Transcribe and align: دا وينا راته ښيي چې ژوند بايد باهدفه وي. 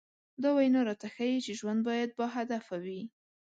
دا 0.41 0.49
وينا 0.57 0.81
راته 0.87 1.07
ښيي 1.15 1.37
چې 1.45 1.51
ژوند 1.59 1.79
بايد 1.87 2.09
باهدفه 2.19 2.75
وي. 2.85 3.01